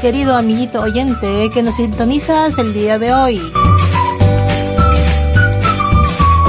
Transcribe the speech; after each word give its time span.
querido 0.00 0.36
amiguito 0.36 0.80
oyente, 0.80 1.50
que 1.52 1.62
nos 1.62 1.74
sintonizas 1.74 2.56
el 2.56 2.72
día 2.72 2.98
de 2.98 3.12
hoy. 3.12 3.40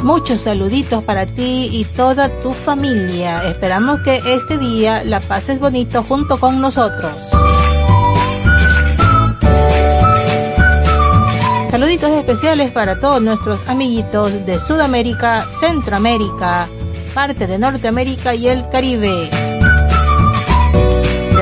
Muchos 0.02 0.40
saluditos 0.40 1.04
para 1.04 1.26
ti 1.26 1.68
y 1.72 1.84
toda 1.84 2.30
tu 2.42 2.54
familia. 2.54 3.46
Esperamos 3.48 4.00
que 4.00 4.22
este 4.24 4.56
día 4.56 5.04
la 5.04 5.20
pases 5.20 5.60
bonito 5.60 6.02
junto 6.02 6.40
con 6.40 6.60
nosotros. 6.60 7.30
Saluditos 11.70 12.10
especiales 12.12 12.70
para 12.70 12.98
todos 12.98 13.20
nuestros 13.20 13.60
amiguitos 13.68 14.46
de 14.46 14.58
Sudamérica, 14.58 15.46
Centroamérica, 15.60 16.66
parte 17.14 17.46
de 17.46 17.58
Norteamérica 17.58 18.34
y 18.34 18.48
el 18.48 18.66
Caribe. 18.70 19.51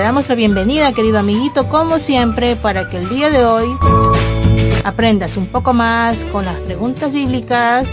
Te 0.00 0.04
damos 0.04 0.30
la 0.30 0.34
bienvenida, 0.34 0.94
querido 0.94 1.18
amiguito, 1.18 1.68
como 1.68 1.98
siempre, 1.98 2.56
para 2.56 2.88
que 2.88 2.96
el 2.96 3.10
día 3.10 3.28
de 3.28 3.44
hoy 3.44 3.68
aprendas 4.82 5.36
un 5.36 5.46
poco 5.46 5.74
más 5.74 6.24
con 6.32 6.46
las 6.46 6.56
preguntas 6.60 7.12
bíblicas. 7.12 7.86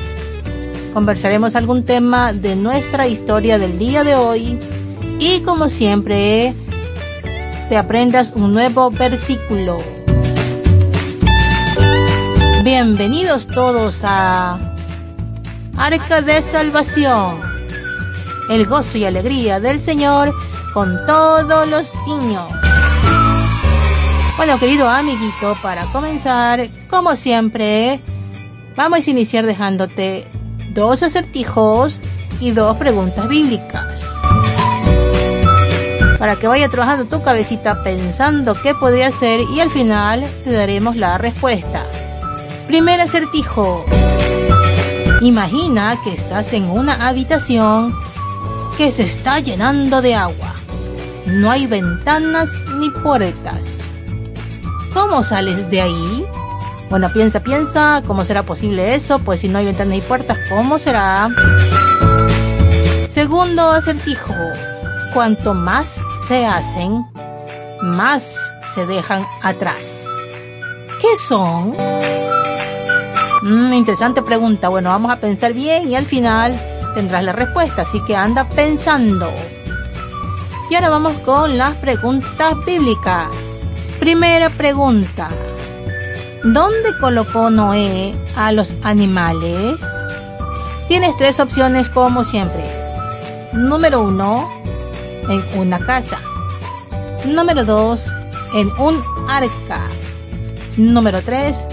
Conversaremos 0.93 1.57
algún 1.57 1.83
tema 1.83 2.31
de 2.31 2.55
nuestra 2.55 3.07
historia 3.07 3.59
del 3.59 3.77
día 3.77 4.05
de 4.05 4.15
hoy. 4.15 4.57
Y 5.19 5.41
como 5.41 5.69
siempre 5.69 6.53
te 7.67 7.75
aprendas 7.75 8.31
un 8.33 8.53
nuevo 8.53 8.89
versículo. 8.89 9.77
Bienvenidos 12.63 13.47
todos 13.47 14.03
a 14.05 14.57
Arca 15.75 16.21
de 16.21 16.41
Salvación, 16.41 17.41
el 18.49 18.65
gozo 18.65 18.97
y 18.97 19.03
alegría 19.03 19.59
del 19.59 19.81
Señor 19.81 20.33
con 20.77 20.95
todos 21.07 21.67
los 21.67 21.95
niños. 22.05 22.43
Bueno, 24.37 24.59
querido 24.59 24.87
amiguito, 24.87 25.57
para 25.63 25.87
comenzar, 25.87 26.67
como 26.87 27.15
siempre, 27.15 27.99
vamos 28.75 29.07
a 29.07 29.09
iniciar 29.09 29.47
dejándote 29.47 30.27
dos 30.75 31.01
acertijos 31.01 31.99
y 32.39 32.51
dos 32.51 32.77
preguntas 32.77 33.27
bíblicas. 33.27 34.03
Para 36.19 36.35
que 36.35 36.47
vaya 36.47 36.69
trabajando 36.69 37.05
tu 37.05 37.23
cabecita 37.23 37.81
pensando 37.81 38.53
qué 38.61 38.75
podría 38.75 39.09
ser 39.09 39.39
y 39.51 39.61
al 39.61 39.71
final 39.71 40.27
te 40.43 40.51
daremos 40.51 40.95
la 40.95 41.17
respuesta. 41.17 41.87
Primer 42.67 43.01
acertijo. 43.01 43.83
Imagina 45.21 45.99
que 46.03 46.13
estás 46.13 46.53
en 46.53 46.69
una 46.69 47.07
habitación 47.07 47.97
que 48.77 48.91
se 48.91 49.05
está 49.05 49.39
llenando 49.39 50.03
de 50.03 50.13
agua. 50.13 50.56
No 51.27 51.51
hay 51.51 51.67
ventanas 51.67 52.53
ni 52.77 52.89
puertas. 52.89 53.79
¿Cómo 54.93 55.21
sales 55.23 55.69
de 55.69 55.81
ahí? 55.81 56.25
Bueno, 56.89 57.11
piensa, 57.11 57.43
piensa, 57.43 58.01
¿cómo 58.07 58.23
será 58.23 58.43
posible 58.43 58.95
eso? 58.95 59.19
Pues 59.19 59.41
si 59.41 59.49
no 59.49 59.57
hay 59.59 59.65
ventanas 59.65 59.93
ni 59.93 60.01
puertas, 60.01 60.37
¿cómo 60.49 60.79
será? 60.79 61.29
Segundo 63.09 63.71
acertijo. 63.71 64.33
Cuanto 65.13 65.53
más 65.53 65.99
se 66.27 66.45
hacen, 66.45 67.05
más 67.81 68.35
se 68.73 68.85
dejan 68.85 69.25
atrás. 69.41 70.05
¿Qué 71.01 71.15
son? 71.17 71.75
Mm, 73.41 73.73
interesante 73.73 74.21
pregunta. 74.21 74.69
Bueno, 74.69 74.89
vamos 74.89 75.11
a 75.11 75.17
pensar 75.17 75.53
bien 75.53 75.91
y 75.91 75.95
al 75.95 76.05
final 76.05 76.59
tendrás 76.95 77.23
la 77.23 77.33
respuesta, 77.33 77.83
así 77.83 78.01
que 78.05 78.15
anda 78.15 78.45
pensando. 78.45 79.29
Y 80.69 80.75
ahora 80.75 80.89
vamos 80.89 81.17
con 81.19 81.57
las 81.57 81.75
preguntas 81.75 82.55
bíblicas. 82.65 83.27
Primera 83.99 84.49
pregunta. 84.49 85.29
¿Dónde 86.43 86.97
colocó 86.99 87.49
Noé 87.49 88.13
a 88.35 88.51
los 88.51 88.75
animales? 88.83 89.79
Tienes 90.87 91.15
tres 91.17 91.39
opciones 91.39 91.87
como 91.89 92.23
siempre. 92.25 92.63
Número 93.53 94.01
uno, 94.01 94.49
en 95.29 95.43
una 95.59 95.79
casa. 95.79 96.19
Número 97.25 97.63
dos, 97.63 98.11
en 98.53 98.69
un 98.77 99.01
arca. 99.29 99.81
Número 100.75 101.21
tres, 101.21 101.65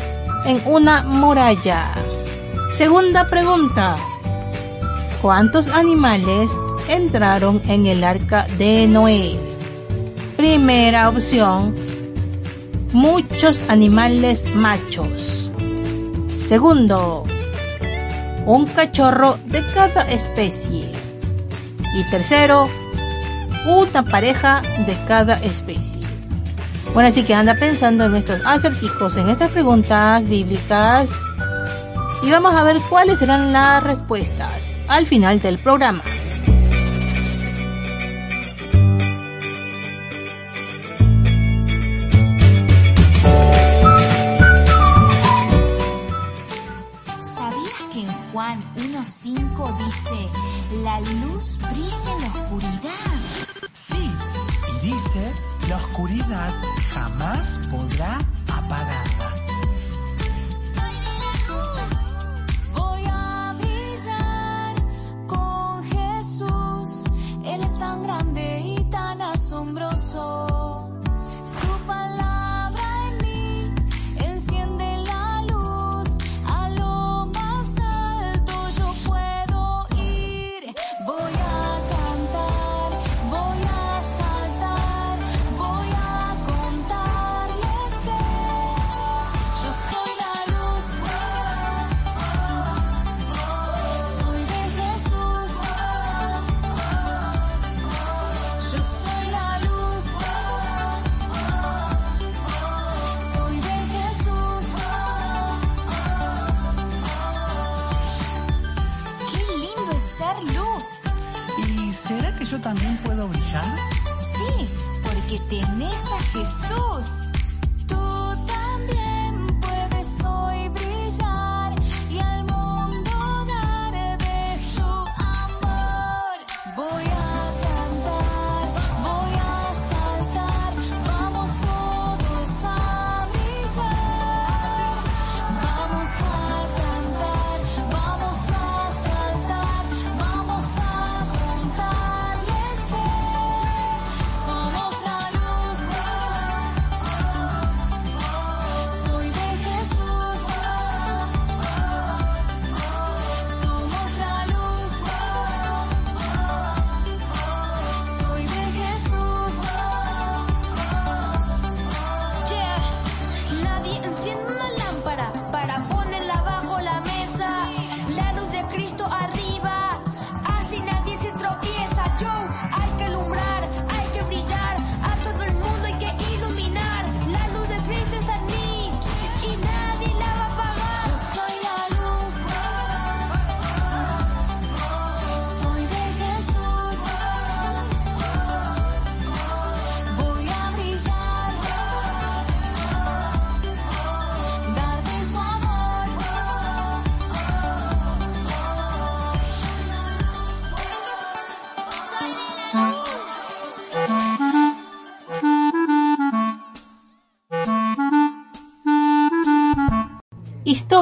en 0.47 0.63
una 0.67 1.03
muralla. 1.03 1.95
Segunda 2.73 3.29
pregunta. 3.29 3.97
¿Cuántos 5.21 5.69
animales 5.69 6.51
entraron 6.89 7.61
en 7.69 7.87
el 7.87 8.05
arca 8.05 8.47
de 8.59 8.87
Noé? 8.87 9.39
Primera 10.37 11.09
opción, 11.09 11.75
muchos 12.93 13.63
animales 13.69 14.45
machos. 14.55 15.51
Segundo, 16.37 17.25
un 18.47 18.67
cachorro 18.67 19.39
de 19.47 19.65
cada 19.73 20.03
especie. 20.03 20.91
Y 21.97 22.11
tercero, 22.11 22.69
una 23.67 24.03
pareja 24.03 24.63
de 24.87 24.97
cada 25.07 25.35
especie. 25.43 26.01
Bueno, 26.93 27.09
así 27.09 27.25
que 27.25 27.35
anda 27.35 27.55
pensando 27.55 28.05
en 28.05 28.15
estos 28.15 28.41
acertijos, 28.45 29.17
en 29.17 29.29
estas 29.29 29.51
preguntas 29.51 30.25
bíblicas. 30.29 31.11
Y 32.23 32.31
vamos 32.31 32.55
a 32.55 32.63
ver 32.63 32.77
cuáles 32.89 33.19
serán 33.19 33.53
las 33.53 33.83
respuestas 33.83 34.81
al 34.89 35.07
final 35.07 35.41
del 35.41 35.59
programa. 35.59 36.03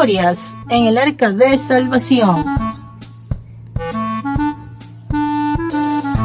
En 0.04 0.86
el 0.86 0.98
Arca 0.98 1.30
de 1.30 1.56
Salvación. 1.58 2.44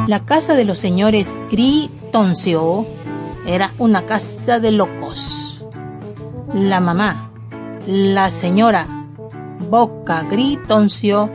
La 0.08 0.26
casa 0.26 0.56
de 0.56 0.66
los 0.66 0.80
señores 0.80 1.38
Gritoncio 1.52 2.88
era 3.46 3.76
una 3.78 4.02
casa 4.08 4.60
de 4.60 4.72
locos. 4.72 5.64
La 6.56 6.80
mamá, 6.80 7.30
la 7.86 8.32
señora 8.32 8.88
Boca 9.70 10.24
Gritoncio, 10.24 11.30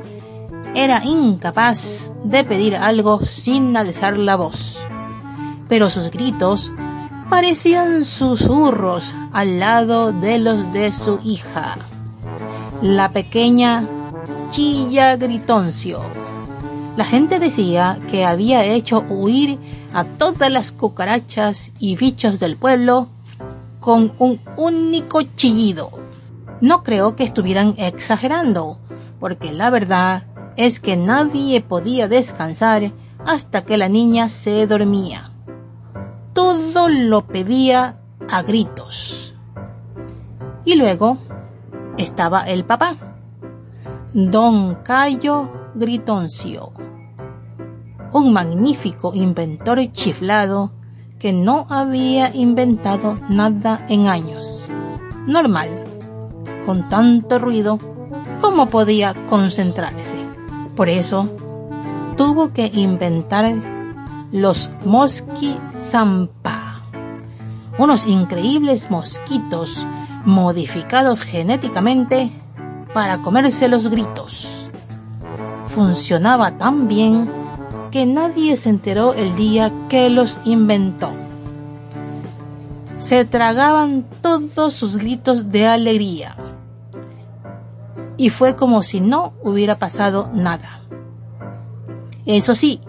era 0.74 1.04
incapaz 1.04 2.12
de 2.24 2.42
pedir 2.42 2.74
algo 2.74 3.24
sin 3.24 3.76
alzar 3.76 4.18
la 4.18 4.34
voz. 4.34 4.80
Pero 5.68 5.88
sus 5.90 6.10
gritos 6.10 6.72
parecían 7.30 8.04
susurros 8.04 9.14
al 9.32 9.60
lado 9.60 10.10
de 10.10 10.40
los 10.40 10.72
de 10.72 10.90
su 10.90 11.20
hija, 11.22 11.76
la 12.82 13.12
pequeña 13.12 13.88
Chilla 14.50 15.16
Gritoncio. 15.16 16.00
La 16.96 17.04
gente 17.04 17.38
decía 17.38 17.96
que 18.10 18.24
había 18.24 18.64
hecho 18.64 19.04
huir 19.08 19.56
a 19.94 20.02
todas 20.02 20.50
las 20.50 20.72
cucarachas 20.72 21.70
y 21.78 21.94
bichos 21.94 22.40
del 22.40 22.56
pueblo 22.56 23.06
con 23.78 24.12
un 24.18 24.40
único 24.56 25.22
chillido. 25.22 25.90
No 26.60 26.82
creo 26.82 27.14
que 27.14 27.22
estuvieran 27.22 27.74
exagerando, 27.78 28.78
porque 29.20 29.52
la 29.52 29.70
verdad 29.70 30.24
es 30.56 30.80
que 30.80 30.96
nadie 30.96 31.60
podía 31.60 32.08
descansar 32.08 32.92
hasta 33.24 33.64
que 33.64 33.76
la 33.76 33.88
niña 33.88 34.28
se 34.28 34.66
dormía. 34.66 35.30
Todo 36.32 36.88
lo 36.88 37.26
pedía 37.28 38.00
a 38.28 38.42
gritos. 38.42 39.34
Y 40.64 40.74
luego 40.74 41.18
estaba 41.98 42.48
el 42.48 42.64
papá, 42.64 42.96
don 44.12 44.76
Cayo 44.76 45.48
Gritoncio, 45.74 46.72
un 48.12 48.32
magnífico 48.32 49.12
inventor 49.14 49.80
chiflado 49.92 50.72
que 51.18 51.32
no 51.32 51.66
había 51.70 52.34
inventado 52.34 53.18
nada 53.28 53.86
en 53.88 54.08
años. 54.08 54.66
Normal, 55.26 55.68
con 56.66 56.88
tanto 56.88 57.38
ruido, 57.38 57.78
¿cómo 58.40 58.66
podía 58.66 59.14
concentrarse? 59.28 60.18
Por 60.74 60.88
eso 60.88 61.28
tuvo 62.16 62.52
que 62.52 62.70
inventar 62.74 63.54
los 64.32 64.70
Mosqui 64.84 65.56
Zampa, 65.72 66.82
unos 67.78 68.06
increíbles 68.06 68.90
mosquitos 68.90 69.86
modificados 70.24 71.20
genéticamente 71.20 72.30
para 72.94 73.22
comerse 73.22 73.68
los 73.68 73.88
gritos. 73.88 74.68
Funcionaba 75.66 76.58
tan 76.58 76.88
bien 76.88 77.30
que 77.90 78.06
nadie 78.06 78.56
se 78.56 78.70
enteró 78.70 79.14
el 79.14 79.36
día 79.36 79.72
que 79.88 80.10
los 80.10 80.38
inventó. 80.44 81.12
Se 82.98 83.24
tragaban 83.24 84.04
todos 84.20 84.74
sus 84.74 84.96
gritos 84.96 85.50
de 85.50 85.66
alegría 85.66 86.36
y 88.16 88.30
fue 88.30 88.54
como 88.54 88.82
si 88.82 89.00
no 89.00 89.32
hubiera 89.42 89.78
pasado 89.78 90.30
nada. 90.32 90.82
Eso 92.24 92.54
sí, 92.54 92.80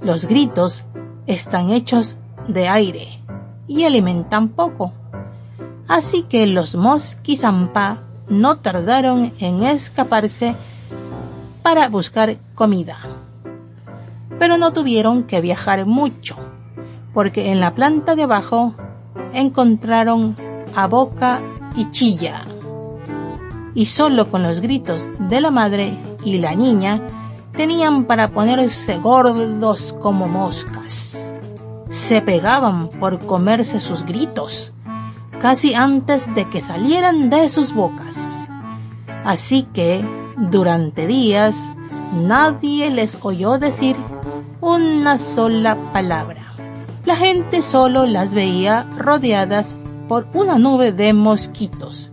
los 0.00 0.26
gritos 0.26 0.84
están 1.26 1.70
hechos 1.70 2.16
de 2.48 2.68
aire 2.68 3.22
y 3.68 3.84
alimentan 3.84 4.48
poco. 4.48 4.92
Así 5.88 6.22
que 6.22 6.46
los 6.46 6.74
mosquizampa 6.74 8.02
no 8.28 8.58
tardaron 8.58 9.32
en 9.38 9.62
escaparse 9.62 10.54
para 11.62 11.88
buscar 11.88 12.38
comida. 12.54 12.98
Pero 14.38 14.58
no 14.58 14.72
tuvieron 14.72 15.24
que 15.24 15.40
viajar 15.40 15.86
mucho, 15.86 16.36
porque 17.14 17.52
en 17.52 17.60
la 17.60 17.74
planta 17.74 18.14
de 18.14 18.24
abajo 18.24 18.74
encontraron 19.32 20.36
a 20.74 20.86
Boca 20.86 21.40
y 21.76 21.90
Chilla 21.90 22.46
y 23.74 23.86
solo 23.86 24.30
con 24.30 24.42
los 24.42 24.60
gritos 24.60 25.10
de 25.18 25.40
la 25.40 25.50
madre 25.50 25.98
y 26.24 26.38
la 26.38 26.54
niña 26.54 27.06
tenían 27.56 28.04
para 28.04 28.28
ponerse 28.28 28.98
gordos 28.98 29.94
como 30.00 30.26
moscas. 30.26 31.34
Se 31.88 32.22
pegaban 32.22 32.88
por 32.88 33.24
comerse 33.26 33.80
sus 33.80 34.04
gritos, 34.04 34.72
casi 35.42 35.74
antes 35.74 36.32
de 36.36 36.48
que 36.48 36.60
salieran 36.60 37.28
de 37.28 37.48
sus 37.48 37.74
bocas. 37.74 38.16
Así 39.24 39.64
que, 39.74 40.06
durante 40.36 41.08
días, 41.08 41.68
nadie 42.14 42.90
les 42.90 43.18
oyó 43.22 43.58
decir 43.58 43.96
una 44.60 45.18
sola 45.18 45.92
palabra. 45.92 46.54
La 47.04 47.16
gente 47.16 47.60
solo 47.60 48.06
las 48.06 48.34
veía 48.34 48.84
rodeadas 48.96 49.74
por 50.06 50.28
una 50.32 50.58
nube 50.60 50.92
de 50.92 51.12
mosquitos 51.12 52.12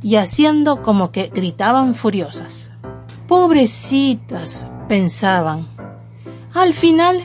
y 0.00 0.14
haciendo 0.14 0.82
como 0.82 1.10
que 1.10 1.32
gritaban 1.34 1.96
furiosas. 1.96 2.70
Pobrecitas, 3.26 4.68
pensaban. 4.88 5.66
Al 6.54 6.74
final 6.74 7.22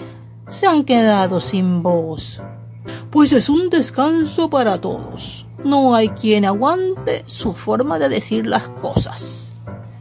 se 0.48 0.66
han 0.66 0.84
quedado 0.84 1.42
sin 1.42 1.84
voz. 1.84 2.42
Pues 3.10 3.32
es 3.34 3.50
un 3.50 3.70
descanso 3.70 4.50
para 4.50 4.80
todos. 4.80 5.46
No 5.64 5.96
hay 5.96 6.10
quien 6.10 6.46
aguante 6.46 7.24
su 7.26 7.54
forma 7.54 7.98
de 8.00 8.10
decir 8.10 8.46
las 8.46 8.68
cosas. 8.68 9.54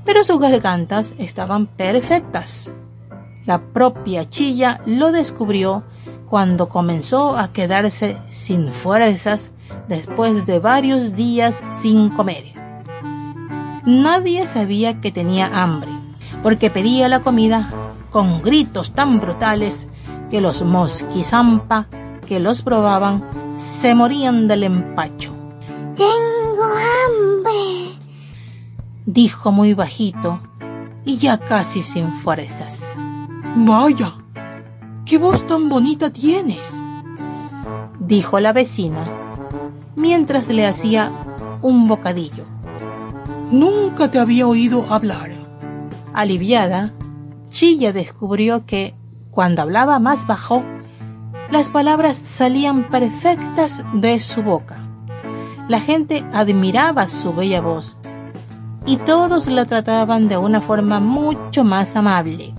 Pero 0.04 0.24
sus 0.24 0.38
gargantas 0.38 1.14
estaban 1.18 1.66
perfectas. 1.66 2.70
La 3.46 3.60
propia 3.60 4.28
chilla 4.28 4.80
lo 4.86 5.12
descubrió 5.12 5.84
cuando 6.28 6.68
comenzó 6.68 7.36
a 7.36 7.52
quedarse 7.52 8.18
sin 8.28 8.72
fuerzas 8.72 9.50
después 9.88 10.46
de 10.46 10.58
varios 10.58 11.14
días 11.14 11.62
sin 11.72 12.10
comer. 12.10 12.54
Nadie 13.84 14.46
sabía 14.46 15.00
que 15.00 15.12
tenía 15.12 15.62
hambre, 15.62 15.90
porque 16.42 16.70
pedía 16.70 17.08
la 17.08 17.20
comida 17.20 17.70
con 18.10 18.42
gritos 18.42 18.92
tan 18.92 19.20
brutales 19.20 19.88
que 20.30 20.40
los 20.40 20.62
mosquizampa 20.62 21.86
que 22.24 22.40
los 22.40 22.62
probaban 22.62 23.22
se 23.54 23.94
morían 23.94 24.48
del 24.48 24.64
empacho. 24.64 25.32
Tengo 25.96 26.64
hambre, 26.64 27.98
dijo 29.06 29.52
muy 29.52 29.74
bajito 29.74 30.40
y 31.04 31.16
ya 31.18 31.38
casi 31.38 31.82
sin 31.82 32.12
fuerzas. 32.12 32.80
Vaya, 33.56 34.14
qué 35.04 35.18
voz 35.18 35.46
tan 35.46 35.68
bonita 35.68 36.10
tienes, 36.10 36.74
dijo 38.00 38.40
la 38.40 38.52
vecina 38.52 39.02
mientras 39.96 40.48
le 40.48 40.66
hacía 40.66 41.12
un 41.62 41.88
bocadillo. 41.88 42.44
Nunca 43.50 44.10
te 44.10 44.18
había 44.18 44.46
oído 44.46 44.84
hablar. 44.92 45.32
Aliviada, 46.12 46.92
Chilla 47.50 47.92
descubrió 47.92 48.66
que, 48.66 48.94
cuando 49.30 49.62
hablaba 49.62 49.98
más 49.98 50.26
bajo, 50.26 50.62
las 51.50 51.68
palabras 51.70 52.16
salían 52.16 52.84
perfectas 52.84 53.82
de 53.92 54.18
su 54.20 54.42
boca. 54.42 54.78
La 55.68 55.80
gente 55.80 56.24
admiraba 56.32 57.08
su 57.08 57.32
bella 57.32 57.60
voz 57.60 57.96
y 58.86 58.96
todos 58.98 59.46
la 59.46 59.64
trataban 59.64 60.28
de 60.28 60.36
una 60.36 60.60
forma 60.60 61.00
mucho 61.00 61.64
más 61.64 61.96
amable. 61.96 62.54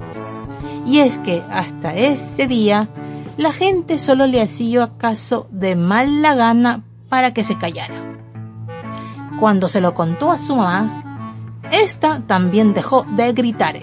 Y 0.86 1.00
es 1.00 1.18
que 1.20 1.44
hasta 1.52 1.94
ese 1.94 2.48
día 2.48 2.90
la 3.38 3.52
gente 3.52 4.00
solo 4.00 4.28
le 4.28 4.42
hacía 4.42 4.92
caso 4.98 5.48
de 5.52 5.76
mala 5.76 6.36
gana 6.36 6.84
para 7.10 7.34
que 7.34 7.44
se 7.44 7.58
callara. 7.58 8.18
Cuando 9.40 9.68
se 9.68 9.82
lo 9.82 9.94
contó 9.94 10.32
a 10.32 10.38
su 10.38 10.56
mamá, 10.56 11.62
ésta 11.72 12.22
también 12.26 12.74
dejó 12.74 13.06
de 13.16 13.34
gritar 13.34 13.82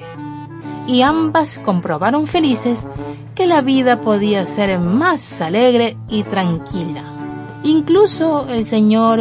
y 0.86 1.02
ambas 1.02 1.58
comprobaron 1.58 2.26
felices 2.26 2.86
que 3.34 3.46
la 3.46 3.60
vida 3.60 4.00
podía 4.00 4.46
ser 4.46 4.78
más 4.78 5.40
alegre 5.40 5.96
y 6.08 6.22
tranquila. 6.22 7.16
Incluso 7.64 8.46
el 8.48 8.64
señor 8.64 9.20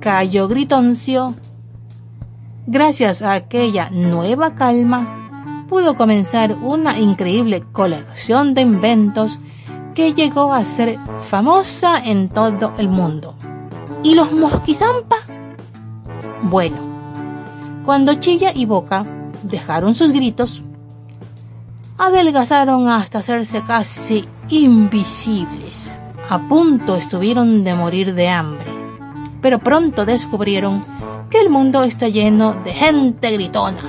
Cayo 0.00 0.48
Gritoncio, 0.48 1.34
gracias 2.66 3.22
a 3.22 3.32
aquella 3.32 3.90
nueva 3.90 4.54
calma, 4.54 5.64
pudo 5.68 5.96
comenzar 5.96 6.56
una 6.62 6.98
increíble 6.98 7.64
colección 7.72 8.54
de 8.54 8.62
inventos 8.62 9.38
que 9.94 10.12
llegó 10.12 10.52
a 10.52 10.64
ser 10.64 10.98
famosa 11.22 11.98
en 11.98 12.28
todo 12.28 12.72
el 12.78 12.88
mundo. 12.88 13.34
¿Y 14.02 14.14
los 14.14 14.30
mosquizampa? 14.32 15.16
Bueno, 16.42 16.76
cuando 17.84 18.14
Chilla 18.14 18.52
y 18.54 18.66
Boca 18.66 19.06
dejaron 19.42 19.94
sus 19.94 20.12
gritos, 20.12 20.62
adelgazaron 21.98 22.88
hasta 22.88 23.18
hacerse 23.18 23.62
casi 23.64 24.28
invisibles. 24.48 25.98
A 26.28 26.38
punto 26.48 26.96
estuvieron 26.96 27.64
de 27.64 27.74
morir 27.74 28.14
de 28.14 28.28
hambre, 28.28 28.70
pero 29.40 29.58
pronto 29.58 30.04
descubrieron 30.04 30.82
que 31.30 31.40
el 31.40 31.50
mundo 31.50 31.84
está 31.84 32.08
lleno 32.08 32.54
de 32.54 32.72
gente 32.72 33.30
gritona 33.32 33.82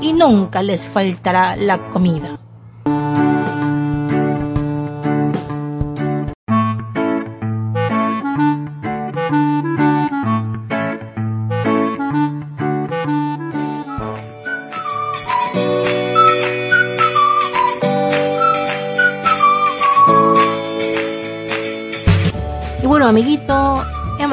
y 0.00 0.12
nunca 0.12 0.62
les 0.62 0.86
faltará 0.86 1.56
la 1.56 1.90
comida. 1.90 2.41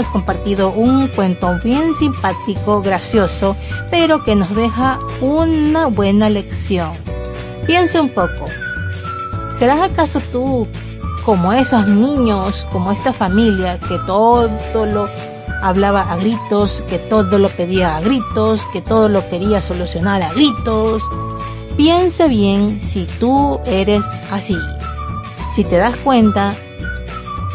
Compartido 0.09 0.71
un 0.71 1.07
cuento 1.07 1.57
bien 1.63 1.93
simpático, 1.93 2.81
gracioso, 2.81 3.55
pero 3.89 4.23
que 4.23 4.35
nos 4.35 4.55
deja 4.55 4.99
una 5.21 5.87
buena 5.87 6.29
lección. 6.29 6.91
Piensa 7.65 8.01
un 8.01 8.09
poco. 8.09 8.45
¿Serás 9.53 9.81
acaso 9.81 10.21
tú 10.31 10.67
como 11.25 11.53
esos 11.53 11.87
niños, 11.87 12.65
como 12.71 12.91
esta 12.91 13.13
familia 13.13 13.79
que 13.79 13.97
todo 14.07 14.49
lo 14.85 15.09
hablaba 15.61 16.01
a 16.11 16.15
gritos, 16.17 16.83
que 16.87 16.97
todo 16.97 17.37
lo 17.37 17.49
pedía 17.49 17.97
a 17.97 18.01
gritos, 18.01 18.65
que 18.71 18.81
todo 18.81 19.09
lo 19.09 19.27
quería 19.29 19.61
solucionar 19.61 20.21
a 20.21 20.33
gritos? 20.33 21.03
Piensa 21.77 22.27
bien 22.27 22.81
si 22.81 23.05
tú 23.19 23.59
eres 23.65 24.03
así. 24.31 24.57
Si 25.53 25.63
te 25.63 25.77
das 25.77 25.95
cuenta 25.97 26.55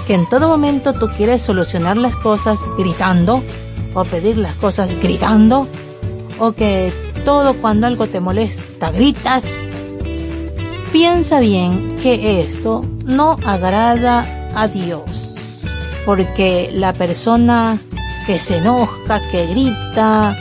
que 0.07 0.15
en 0.15 0.29
todo 0.29 0.49
momento 0.49 0.93
tú 0.93 1.09
quieres 1.17 1.43
solucionar 1.43 1.97
las 1.97 2.17
cosas 2.17 2.61
gritando 2.77 3.43
o 3.95 4.05
pedir 4.05 4.37
las 4.37 4.55
cosas 4.55 4.91
gritando 5.01 5.69
o 6.39 6.53
que 6.53 6.93
todo 7.25 7.55
cuando 7.55 7.87
algo 7.87 8.07
te 8.07 8.21
molesta 8.21 8.91
gritas. 8.91 9.45
Piensa 10.93 11.41
bien 11.41 11.97
que 12.03 12.41
esto 12.41 12.85
no 13.05 13.37
agrada 13.45 14.27
a 14.55 14.69
Dios, 14.69 15.35
porque 16.05 16.71
la 16.73 16.93
persona 16.93 17.79
que 18.27 18.39
se 18.39 18.59
enoja, 18.59 19.21
que 19.31 19.47
grita, 19.47 20.37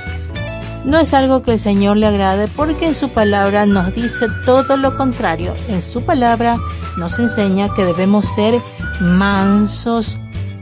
no 0.85 0.99
es 0.99 1.13
algo 1.13 1.43
que 1.43 1.53
el 1.53 1.59
Señor 1.59 1.97
le 1.97 2.07
agrade 2.07 2.47
porque 2.55 2.87
en 2.87 2.95
su 2.95 3.09
palabra 3.09 3.65
nos 3.65 3.95
dice 3.95 4.27
todo 4.45 4.77
lo 4.77 4.97
contrario. 4.97 5.53
En 5.69 5.81
su 5.81 6.03
palabra 6.03 6.57
nos 6.97 7.19
enseña 7.19 7.73
que 7.73 7.85
debemos 7.85 8.27
ser 8.35 8.61
mansos, 9.01 10.17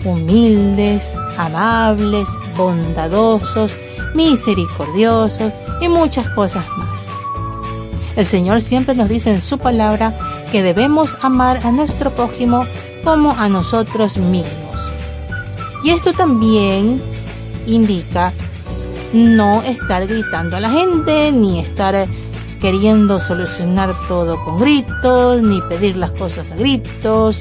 humildes, 0.06 1.14
amables, 1.38 2.28
bondadosos, 2.58 3.72
misericordiosos 4.14 5.52
y 5.82 5.88
muchas 5.88 6.28
cosas 6.30 6.66
más. 6.78 7.00
El 8.16 8.28
Señor 8.28 8.62
siempre 8.62 8.96
nos 8.96 9.10
dice 9.10 9.34
en 9.34 9.42
su 9.42 9.58
palabra 9.58 10.18
que 10.52 10.62
debemos 10.62 11.18
amar 11.22 11.66
a 11.66 11.72
nuestro 11.72 12.12
prójimo 12.12 12.66
como 13.04 13.32
a 13.32 13.48
nosotros 13.48 14.18
mismos. 14.18 14.90
Y 15.84 15.92
esto 15.92 16.14
también 16.14 17.02
indica 17.66 18.34
no 19.14 19.62
estar 19.64 20.08
gritando 20.08 20.58
a 20.58 20.60
la 20.60 20.70
gente, 20.70 21.32
ni 21.32 21.60
estar 21.60 22.08
queriendo 22.60 23.20
solucionar 23.20 23.94
todo 24.08 24.44
con 24.44 24.60
gritos, 24.60 25.42
ni 25.42 25.62
pedir 25.62 25.98
las 25.98 26.12
cosas 26.12 26.52
a 26.52 26.56
gritos. 26.56 27.40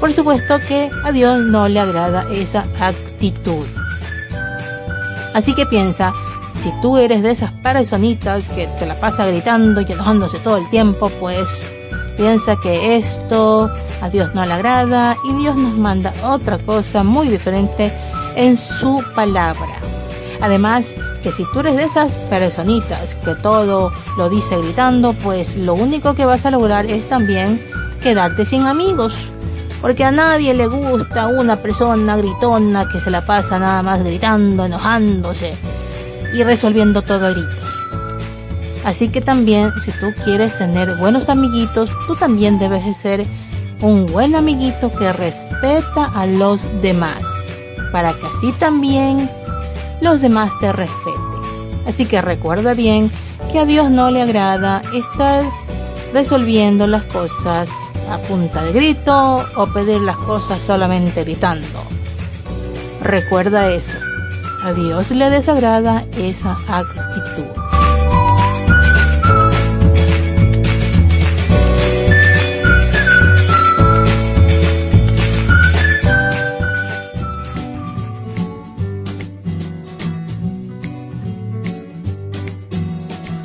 Por 0.00 0.12
supuesto 0.12 0.60
que 0.60 0.90
a 1.04 1.12
Dios 1.12 1.40
no 1.40 1.68
le 1.68 1.80
agrada 1.80 2.26
esa 2.32 2.66
actitud. 2.80 3.66
Así 5.34 5.54
que 5.54 5.66
piensa, 5.66 6.12
si 6.60 6.72
tú 6.80 6.98
eres 6.98 7.22
de 7.22 7.30
esas 7.30 7.52
personitas 7.52 8.48
que 8.48 8.66
te 8.78 8.86
la 8.86 8.98
pasa 8.98 9.26
gritando 9.26 9.80
y 9.80 9.92
enojándose 9.92 10.38
todo 10.38 10.56
el 10.56 10.68
tiempo, 10.70 11.08
pues 11.20 11.72
piensa 12.16 12.56
que 12.56 12.96
esto 12.96 13.70
a 14.00 14.10
Dios 14.10 14.34
no 14.34 14.44
le 14.44 14.52
agrada 14.52 15.16
y 15.24 15.32
Dios 15.34 15.56
nos 15.56 15.74
manda 15.74 16.12
otra 16.24 16.58
cosa 16.58 17.04
muy 17.04 17.28
diferente 17.28 17.92
en 18.36 18.56
su 18.56 19.02
palabra. 19.14 19.78
Además, 20.40 20.94
que 21.22 21.32
si 21.32 21.44
tú 21.52 21.60
eres 21.60 21.76
de 21.76 21.84
esas 21.84 22.14
personitas 22.30 23.14
que 23.24 23.34
todo 23.34 23.92
lo 24.16 24.28
dice 24.28 24.56
gritando, 24.58 25.12
pues 25.12 25.56
lo 25.56 25.74
único 25.74 26.14
que 26.14 26.24
vas 26.24 26.46
a 26.46 26.50
lograr 26.50 26.86
es 26.86 27.08
también 27.08 27.60
quedarte 28.02 28.44
sin 28.44 28.66
amigos. 28.66 29.14
Porque 29.80 30.04
a 30.04 30.10
nadie 30.10 30.54
le 30.54 30.66
gusta 30.66 31.28
una 31.28 31.56
persona 31.56 32.16
gritona 32.16 32.88
que 32.88 33.00
se 33.00 33.10
la 33.10 33.24
pasa 33.24 33.58
nada 33.58 33.82
más 33.82 34.02
gritando, 34.02 34.64
enojándose 34.64 35.54
y 36.34 36.42
resolviendo 36.42 37.02
todo 37.02 37.26
a 37.26 37.30
gritos. 37.30 37.68
Así 38.84 39.08
que 39.08 39.20
también, 39.20 39.72
si 39.80 39.92
tú 39.92 40.06
quieres 40.24 40.56
tener 40.56 40.96
buenos 40.96 41.28
amiguitos, 41.28 41.90
tú 42.06 42.16
también 42.16 42.58
debes 42.58 42.84
de 42.84 42.94
ser 42.94 43.26
un 43.80 44.06
buen 44.06 44.34
amiguito 44.34 44.90
que 44.90 45.12
respeta 45.12 46.06
a 46.14 46.26
los 46.26 46.66
demás, 46.82 47.22
para 47.92 48.14
que 48.14 48.26
así 48.26 48.52
también 48.52 49.30
los 50.00 50.20
demás 50.20 50.50
te 50.60 50.72
respeten. 50.72 51.12
Así 51.86 52.06
que 52.06 52.20
recuerda 52.20 52.74
bien 52.74 53.10
que 53.52 53.60
a 53.60 53.66
Dios 53.66 53.90
no 53.90 54.10
le 54.10 54.22
agrada 54.22 54.82
estar 54.94 55.44
resolviendo 56.12 56.86
las 56.86 57.04
cosas 57.04 57.70
a 58.10 58.18
punta 58.18 58.64
de 58.64 58.72
grito 58.72 59.44
o 59.56 59.66
pedir 59.66 60.00
las 60.00 60.16
cosas 60.16 60.62
solamente 60.62 61.24
gritando. 61.24 61.66
Recuerda 63.02 63.70
eso. 63.72 63.96
A 64.64 64.72
Dios 64.72 65.10
le 65.12 65.30
desagrada 65.30 66.04
esa 66.16 66.56
actitud. 66.68 67.46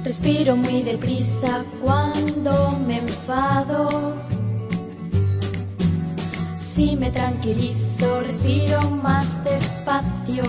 Respiro 0.03 0.55
muy 0.55 0.83
deprisa 0.83 1.63
cuando 1.81 2.77
me 2.85 2.97
enfado. 2.99 4.32
Si 6.73 6.95
me 6.95 7.11
tranquilizo, 7.11 8.21
respiro 8.21 8.81
más 8.89 9.43
despacio. 9.43 10.43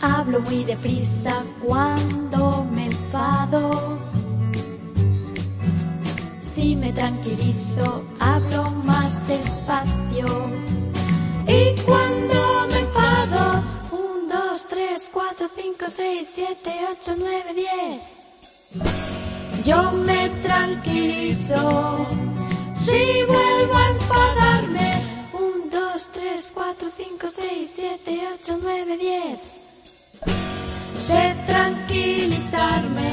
Hablo 0.00 0.38
muy 0.38 0.62
deprisa 0.62 1.42
cuando 1.60 2.64
me 2.72 2.86
enfado. 2.86 3.98
Si 6.54 6.76
me 6.76 6.92
tranquilizo, 6.92 8.04
hablo 8.20 8.70
más 8.84 9.26
despacio. 9.26 10.28
Y 11.48 11.74
cuando 11.80 12.68
me 12.70 12.78
enfado, 12.78 13.64
un, 13.90 14.28
dos, 14.28 14.68
tres, 14.68 15.10
cuatro, 15.12 15.48
cinco, 15.52 15.86
seis, 15.88 16.30
siete, 16.32 16.70
ocho, 16.92 17.16
nueve, 17.18 17.52
diez. 17.52 18.00
Yo 19.64 19.90
me 20.06 20.28
tranquilizo. 20.44 22.19
Si 22.90 23.24
vuelvo 23.24 23.74
a 23.74 23.88
enfadarme, 23.90 25.02
un, 25.32 25.70
dos, 25.70 26.10
tres, 26.12 26.50
cuatro, 26.52 26.88
cinco, 26.90 27.28
seis, 27.28 27.70
siete, 27.76 28.20
ocho, 28.34 28.58
nueve, 28.60 28.96
diez. 28.98 29.38
Sé 31.06 31.34
tranquilizarme. 31.46 33.10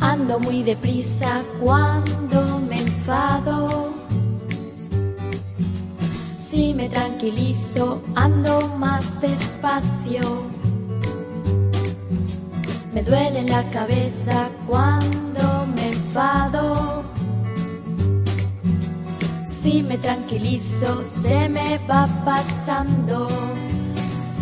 Ando 0.00 0.38
muy 0.40 0.62
deprisa 0.62 1.42
cuando 1.60 2.60
me 2.60 2.80
enfado. 2.80 3.92
Si 6.32 6.72
me 6.74 6.88
tranquilizo, 6.88 8.02
ando 8.14 8.68
más 8.78 9.20
despacio. 9.20 10.57
Duele 13.08 13.42
la 13.44 13.62
cabeza 13.70 14.50
cuando 14.66 15.66
me 15.74 15.86
enfado. 15.86 17.02
Si 19.46 19.82
me 19.82 19.96
tranquilizo, 19.96 20.98
se 20.98 21.48
me 21.48 21.78
va 21.90 22.06
pasando. 22.26 23.26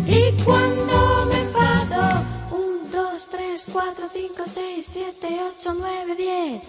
Y 0.05 0.33
cuando 0.43 1.27
me 1.31 1.39
enfado, 1.39 2.25
un, 2.51 2.91
dos, 2.91 3.29
tres, 3.31 3.67
cuatro, 3.71 4.05
cinco, 4.13 4.43
seis, 4.45 4.85
siete, 4.85 5.39
ocho, 5.49 5.73
nueve, 5.79 6.15
diez. 6.17 6.61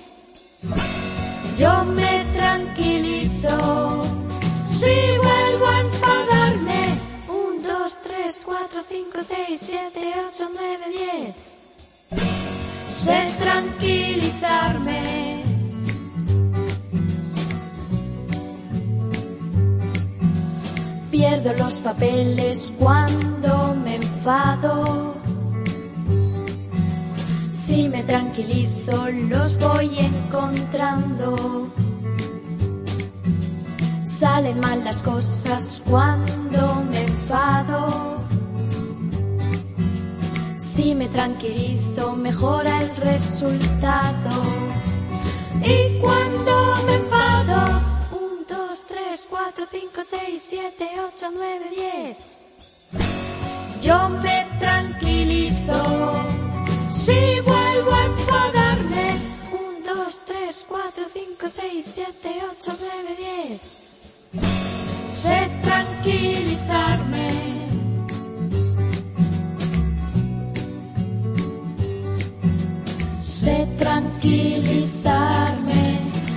Yo 1.58 1.84
me 1.84 2.24
tranquilizo. 2.32 4.04
Si 4.70 4.94
vuelvo 5.20 5.66
a 5.66 5.80
enfadarme, 5.80 7.00
un, 7.28 7.60
dos, 7.60 7.98
tres, 8.04 8.42
cuatro, 8.44 8.82
cinco, 8.88 9.18
seis, 9.24 9.60
siete, 9.60 10.12
ocho, 10.28 10.48
nueve, 10.54 10.84
diez. 10.90 11.57
Sé 13.04 13.28
tranquilizarme. 13.38 15.44
Pierdo 21.12 21.52
los 21.54 21.78
papeles 21.78 22.72
cuando 22.76 23.76
me 23.84 23.96
enfado. 23.96 25.14
Si 27.54 27.88
me 27.88 28.02
tranquilizo, 28.02 29.06
los 29.30 29.56
voy 29.58 30.00
encontrando. 30.00 31.68
Salen 34.04 34.58
mal 34.58 34.82
las 34.82 35.04
cosas 35.04 35.80
cuando 35.88 36.82
me 36.90 37.02
enfado. 37.02 38.07
Si 40.78 40.94
me 40.94 41.08
tranquilizo, 41.08 42.14
mejora 42.14 42.80
el 42.80 42.94
resultado. 42.94 44.30
Y 45.60 45.98
cuando 45.98 46.76
me 46.86 46.94
enfado, 46.94 47.82
1, 48.12 48.44
2, 48.48 48.86
3, 48.86 49.26
4, 49.28 49.66
5, 49.68 50.02
6, 50.04 50.40
7, 50.40 50.88
8, 51.12 51.30
9, 51.34 51.70
10. 51.74 52.16
Yo 53.82 54.08
me 54.08 54.46
tranquilizo. 54.60 55.82
Si 56.90 57.40
vuelvo 57.40 57.92
a 57.92 58.04
enfadarme, 58.04 59.20
1, 59.82 59.94
2, 59.96 60.20
3, 60.26 60.64
4, 60.68 61.06
5, 61.12 61.48
6, 61.48 61.86
7, 61.92 62.36
8, 62.52 62.76
9, 62.78 63.16
10. 63.48 63.60
Sé 65.10 65.50
tranquilizarme. 65.64 67.07
Sé 73.48 73.64
tranquilizarme, 73.78 75.84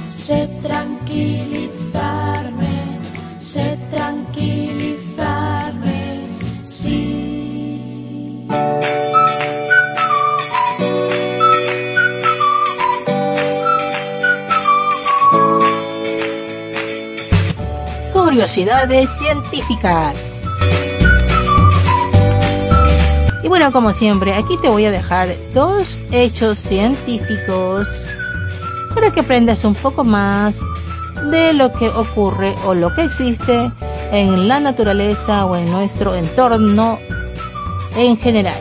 sé 0.10 0.48
tranquilizarme, 0.64 3.00
sé 3.38 3.78
tranquilizarme, 3.92 6.22
sí. 6.64 8.48
Curiosidades 18.14 19.10
científicas. 19.18 20.31
Bueno, 23.52 23.74
como 23.74 23.92
siempre, 23.92 24.34
aquí 24.34 24.56
te 24.62 24.70
voy 24.70 24.86
a 24.86 24.92
dejar 24.92 25.36
dos 25.54 26.02
hechos 26.14 26.58
científicos 26.58 27.86
para 28.96 29.12
que 29.12 29.20
aprendas 29.20 29.66
un 29.66 29.76
poco 29.76 30.06
más 30.06 30.58
de 31.30 31.52
lo 31.52 31.70
que 31.74 31.90
ocurre 31.90 32.56
o 32.66 32.74
lo 32.74 32.96
que 32.96 33.04
existe 33.04 33.70
en 34.14 34.48
la 34.48 34.62
naturaleza 34.62 35.46
o 35.46 35.58
en 35.58 35.70
nuestro 35.70 36.16
entorno 36.16 36.98
en 37.98 38.16
general. 38.16 38.56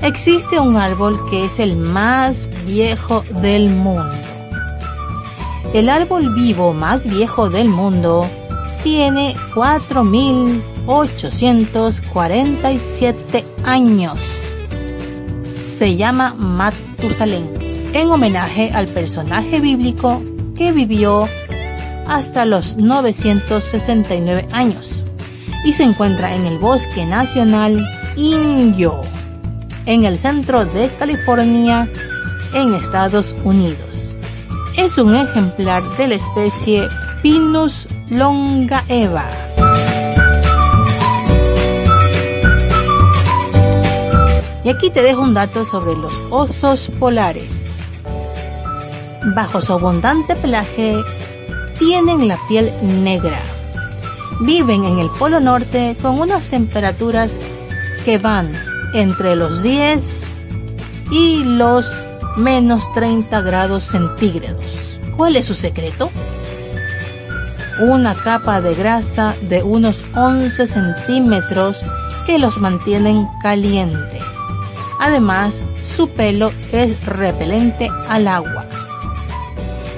Existe 0.00 0.58
un 0.58 0.78
árbol 0.78 1.20
que 1.28 1.44
es 1.44 1.58
el 1.58 1.76
más 1.76 2.48
viejo 2.64 3.22
del 3.42 3.68
mundo. 3.68 4.14
El 5.74 5.90
árbol 5.90 6.32
vivo 6.32 6.72
más 6.72 7.04
viejo 7.04 7.50
del 7.50 7.68
mundo 7.68 8.26
tiene 8.82 9.36
4.847 10.86 13.44
años. 13.64 14.54
Se 15.76 15.96
llama 15.96 16.34
Matusalén, 16.34 17.50
en 17.92 18.10
homenaje 18.10 18.70
al 18.72 18.86
personaje 18.86 19.60
bíblico 19.60 20.22
que 20.56 20.72
vivió 20.72 21.28
hasta 22.06 22.46
los 22.46 22.76
969 22.76 24.46
años 24.52 25.02
y 25.64 25.72
se 25.72 25.82
encuentra 25.82 26.34
en 26.34 26.46
el 26.46 26.58
Bosque 26.58 27.04
Nacional 27.04 27.84
Inyo, 28.16 29.00
en 29.84 30.04
el 30.04 30.18
centro 30.18 30.64
de 30.64 30.88
California, 30.98 31.90
en 32.54 32.74
Estados 32.74 33.34
Unidos. 33.44 34.16
Es 34.76 34.98
un 34.98 35.16
ejemplar 35.16 35.82
de 35.96 36.08
la 36.08 36.14
especie 36.14 36.88
Pinus 37.22 37.88
longaeva. 38.08 39.45
Y 44.66 44.68
aquí 44.68 44.90
te 44.90 45.00
dejo 45.00 45.22
un 45.22 45.32
dato 45.32 45.64
sobre 45.64 45.94
los 45.96 46.12
osos 46.28 46.90
polares. 46.98 47.66
Bajo 49.32 49.60
su 49.60 49.72
abundante 49.72 50.34
pelaje, 50.34 51.04
tienen 51.78 52.26
la 52.26 52.36
piel 52.48 52.72
negra. 52.82 53.38
Viven 54.40 54.82
en 54.82 54.98
el 54.98 55.08
Polo 55.08 55.38
Norte 55.38 55.96
con 56.02 56.18
unas 56.18 56.48
temperaturas 56.48 57.38
que 58.04 58.18
van 58.18 58.50
entre 58.92 59.36
los 59.36 59.62
10 59.62 60.44
y 61.12 61.44
los 61.44 61.94
menos 62.36 62.92
30 62.92 63.40
grados 63.42 63.84
centígrados. 63.84 64.64
¿Cuál 65.16 65.36
es 65.36 65.46
su 65.46 65.54
secreto? 65.54 66.10
Una 67.78 68.16
capa 68.16 68.60
de 68.60 68.74
grasa 68.74 69.36
de 69.42 69.62
unos 69.62 70.04
11 70.16 70.66
centímetros 70.66 71.84
que 72.26 72.40
los 72.40 72.58
mantienen 72.58 73.28
caliente. 73.40 74.15
Además, 75.00 75.64
su 75.82 76.08
pelo 76.08 76.52
es 76.72 77.04
repelente 77.04 77.90
al 78.08 78.28
agua. 78.28 78.66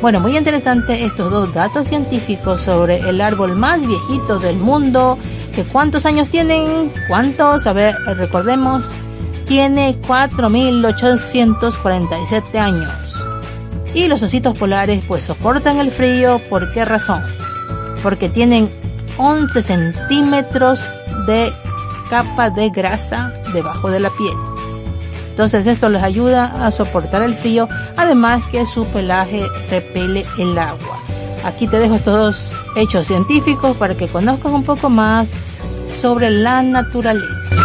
Bueno, 0.00 0.20
muy 0.20 0.36
interesante 0.36 1.04
estos 1.04 1.28
dos 1.30 1.52
datos 1.52 1.88
científicos 1.88 2.62
sobre 2.62 3.00
el 3.00 3.20
árbol 3.20 3.56
más 3.56 3.84
viejito 3.84 4.38
del 4.38 4.56
mundo. 4.56 5.18
¿Que 5.54 5.64
¿Cuántos 5.64 6.06
años 6.06 6.28
tienen? 6.28 6.92
¿Cuántos? 7.08 7.66
A 7.66 7.72
ver, 7.72 7.96
recordemos. 8.16 8.84
Tiene 9.48 9.96
4.847 10.06 12.58
años. 12.58 13.24
Y 13.92 14.06
los 14.06 14.22
ositos 14.22 14.56
polares 14.56 15.02
pues 15.08 15.24
soportan 15.24 15.78
el 15.78 15.90
frío. 15.90 16.40
¿Por 16.48 16.72
qué 16.72 16.84
razón? 16.84 17.24
Porque 18.02 18.28
tienen 18.28 18.70
11 19.16 19.62
centímetros 19.62 20.88
de 21.26 21.52
capa 22.08 22.50
de 22.50 22.70
grasa 22.70 23.32
debajo 23.52 23.90
de 23.90 23.98
la 23.98 24.10
piel. 24.10 24.47
Entonces 25.38 25.68
esto 25.68 25.88
les 25.88 26.02
ayuda 26.02 26.66
a 26.66 26.72
soportar 26.72 27.22
el 27.22 27.32
frío, 27.32 27.68
además 27.96 28.42
que 28.50 28.66
su 28.66 28.84
pelaje 28.86 29.46
repele 29.70 30.26
el 30.36 30.58
agua. 30.58 30.98
Aquí 31.44 31.68
te 31.68 31.78
dejo 31.78 31.94
estos 31.94 32.60
hechos 32.74 33.06
científicos 33.06 33.76
para 33.76 33.96
que 33.96 34.08
conozcan 34.08 34.52
un 34.52 34.64
poco 34.64 34.90
más 34.90 35.60
sobre 35.92 36.30
la 36.30 36.60
naturaleza. 36.62 37.57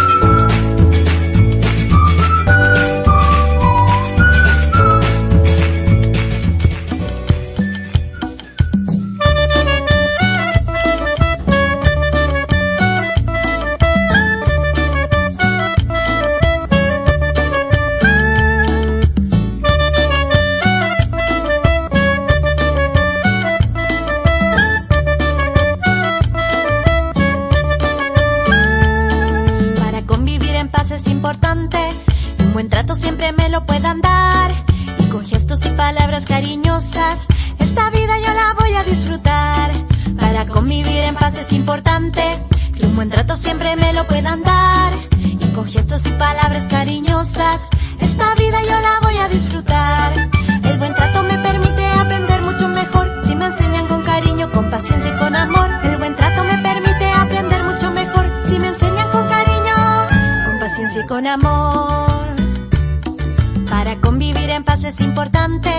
Con 61.06 61.26
amor. 61.26 62.08
Para 63.68 63.96
convivir 63.96 64.50
en 64.50 64.64
paz 64.64 64.84
es 64.84 65.00
importante 65.00 65.70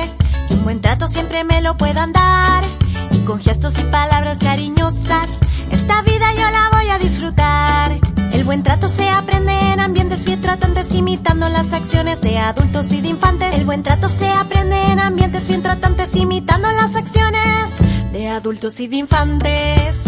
que 0.47 0.53
un 0.53 0.63
buen 0.63 0.81
trato 0.81 1.07
siempre 1.07 1.43
me 1.43 1.61
lo 1.61 1.77
puedan 1.77 2.11
dar 2.13 2.63
y 3.11 3.19
con 3.19 3.39
gestos 3.39 3.73
y 3.79 3.83
palabras 3.83 4.39
cariñosas 4.39 5.29
esta 5.71 6.01
vida 6.03 6.31
yo 6.33 6.51
la 6.51 6.69
voy 6.71 6.89
a 6.89 6.97
disfrutar. 6.97 7.99
El 8.33 8.43
buen 8.43 8.63
trato 8.63 8.89
se 8.89 9.09
aprende 9.09 9.53
en 9.73 9.79
ambientes 9.79 10.23
bien 10.25 10.41
tratantes 10.41 10.91
imitando 10.91 11.49
las 11.49 11.71
acciones 11.73 12.21
de 12.21 12.37
adultos 12.37 12.91
y 12.91 13.01
de 13.01 13.09
infantes. 13.09 13.53
El 13.55 13.65
buen 13.65 13.83
trato 13.83 14.09
se 14.09 14.29
aprende 14.29 14.81
en 14.91 14.99
ambientes 14.99 15.47
bien 15.47 15.61
tratantes 15.61 16.15
imitando 16.15 16.71
las 16.71 16.95
acciones 16.95 18.11
de 18.11 18.27
adultos 18.29 18.79
y 18.79 18.87
de 18.87 18.95
infantes. 18.97 20.04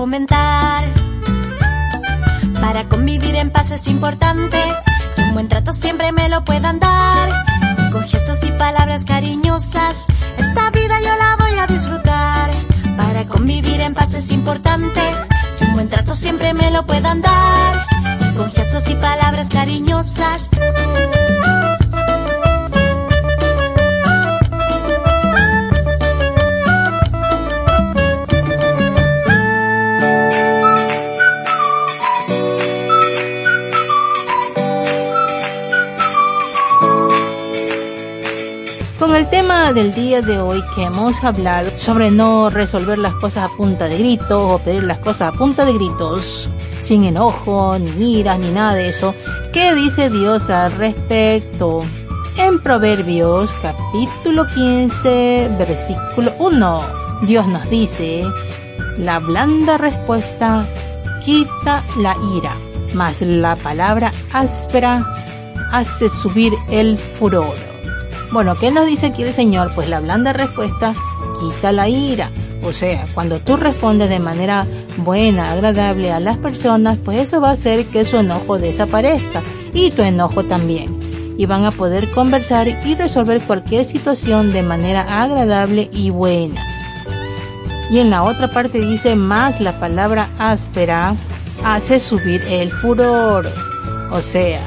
Fomentar. 0.00 0.82
Para 2.58 2.84
convivir 2.84 3.34
en 3.34 3.50
paz 3.50 3.70
es 3.70 3.86
importante 3.86 4.56
que 5.14 5.20
un 5.20 5.34
buen 5.34 5.46
trato 5.46 5.74
siempre 5.74 6.10
me 6.10 6.26
lo 6.30 6.42
puedan 6.42 6.80
dar. 6.80 7.28
con 7.92 8.02
gestos 8.08 8.38
y 8.48 8.50
palabras 8.52 9.04
cariñosas, 9.04 10.06
esta 10.38 10.70
vida 10.70 10.96
yo 11.06 11.14
la 11.24 11.36
voy 11.42 11.58
a 11.58 11.66
disfrutar. 11.66 12.48
Para 12.96 13.26
convivir 13.26 13.78
en 13.82 13.92
paz 13.92 14.14
es 14.14 14.30
importante 14.32 15.02
que 15.58 15.64
un 15.66 15.74
buen 15.74 15.90
trato 15.90 16.14
siempre 16.14 16.54
me 16.54 16.70
lo 16.70 16.86
puedan 16.86 17.20
dar. 17.20 17.86
con 18.38 18.50
gestos 18.52 18.88
y 18.88 18.94
palabras 18.94 19.48
cariñosas. 19.48 20.48
El 39.20 39.28
tema 39.28 39.74
del 39.74 39.92
día 39.92 40.22
de 40.22 40.40
hoy 40.40 40.64
que 40.74 40.84
hemos 40.84 41.22
hablado 41.22 41.70
sobre 41.76 42.10
no 42.10 42.48
resolver 42.48 42.96
las 42.96 43.12
cosas 43.16 43.44
a 43.44 43.54
punta 43.54 43.86
de 43.86 43.98
gritos 43.98 44.30
o 44.30 44.58
pedir 44.60 44.84
las 44.84 44.98
cosas 44.98 45.34
a 45.34 45.36
punta 45.36 45.66
de 45.66 45.74
gritos, 45.74 46.48
sin 46.78 47.04
enojo, 47.04 47.78
ni 47.78 48.20
ira, 48.20 48.38
ni 48.38 48.50
nada 48.50 48.76
de 48.76 48.88
eso, 48.88 49.14
¿qué 49.52 49.74
dice 49.74 50.08
Dios 50.08 50.48
al 50.48 50.72
respecto? 50.72 51.84
En 52.38 52.62
Proverbios 52.62 53.52
capítulo 53.60 54.46
15, 54.54 55.50
versículo 55.58 56.32
1, 56.38 56.82
Dios 57.26 57.46
nos 57.46 57.68
dice, 57.68 58.24
la 58.96 59.18
blanda 59.18 59.76
respuesta 59.76 60.66
quita 61.22 61.84
la 61.98 62.16
ira, 62.38 62.54
mas 62.94 63.20
la 63.20 63.54
palabra 63.56 64.12
áspera 64.32 65.04
hace 65.72 66.08
subir 66.08 66.54
el 66.70 66.96
furor. 66.96 67.69
Bueno, 68.32 68.54
¿qué 68.54 68.70
nos 68.70 68.86
dice 68.86 69.06
aquí 69.06 69.24
el 69.24 69.32
Señor? 69.32 69.72
Pues 69.74 69.88
la 69.88 69.98
blanda 70.00 70.32
respuesta 70.32 70.94
quita 71.40 71.72
la 71.72 71.88
ira. 71.88 72.30
O 72.62 72.72
sea, 72.72 73.06
cuando 73.12 73.40
tú 73.40 73.56
respondes 73.56 74.08
de 74.08 74.20
manera 74.20 74.66
buena, 74.98 75.50
agradable 75.50 76.12
a 76.12 76.20
las 76.20 76.36
personas, 76.36 76.98
pues 77.04 77.18
eso 77.18 77.40
va 77.40 77.48
a 77.50 77.52
hacer 77.52 77.86
que 77.86 78.04
su 78.04 78.18
enojo 78.18 78.58
desaparezca 78.58 79.42
y 79.72 79.90
tu 79.90 80.02
enojo 80.02 80.44
también. 80.44 80.96
Y 81.38 81.46
van 81.46 81.64
a 81.64 81.72
poder 81.72 82.10
conversar 82.10 82.68
y 82.68 82.94
resolver 82.94 83.40
cualquier 83.40 83.84
situación 83.84 84.52
de 84.52 84.62
manera 84.62 85.22
agradable 85.22 85.88
y 85.92 86.10
buena. 86.10 86.64
Y 87.90 87.98
en 87.98 88.10
la 88.10 88.22
otra 88.22 88.48
parte 88.48 88.80
dice 88.80 89.16
más 89.16 89.60
la 89.60 89.80
palabra 89.80 90.28
áspera 90.38 91.16
hace 91.64 91.98
subir 91.98 92.42
el 92.42 92.70
furor. 92.70 93.50
O 94.12 94.20
sea, 94.20 94.60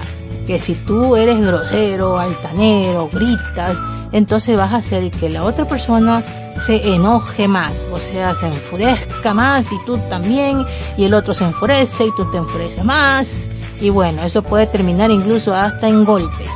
que 0.45 0.59
si 0.59 0.75
tú 0.75 1.15
eres 1.15 1.39
grosero, 1.39 2.19
altanero, 2.19 3.09
gritas, 3.11 3.77
entonces 4.11 4.55
vas 4.55 4.73
a 4.73 4.77
hacer 4.77 5.09
que 5.11 5.29
la 5.29 5.43
otra 5.43 5.65
persona 5.65 6.23
se 6.57 6.93
enoje 6.93 7.47
más, 7.47 7.85
o 7.91 7.99
sea, 7.99 8.35
se 8.35 8.47
enfurezca 8.47 9.33
más 9.33 9.65
y 9.71 9.85
tú 9.85 9.97
también, 10.09 10.65
y 10.97 11.05
el 11.05 11.13
otro 11.13 11.33
se 11.33 11.45
enfurece 11.45 12.05
y 12.05 12.11
tú 12.15 12.29
te 12.31 12.37
enfureces 12.37 12.83
más, 12.83 13.49
y 13.81 13.89
bueno, 13.89 14.23
eso 14.23 14.43
puede 14.43 14.67
terminar 14.67 15.11
incluso 15.11 15.53
hasta 15.53 15.87
en 15.87 16.05
golpes. 16.05 16.51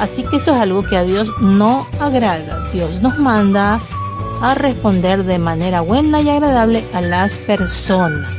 Así 0.00 0.24
que 0.24 0.36
esto 0.36 0.50
es 0.50 0.58
algo 0.58 0.82
que 0.82 0.96
a 0.96 1.04
Dios 1.04 1.28
no 1.40 1.86
agrada. 2.00 2.68
Dios 2.72 3.00
nos 3.00 3.18
manda 3.18 3.80
a 4.42 4.54
responder 4.54 5.24
de 5.24 5.38
manera 5.38 5.80
buena 5.80 6.20
y 6.20 6.28
agradable 6.28 6.84
a 6.92 7.00
las 7.00 7.34
personas. 7.34 8.30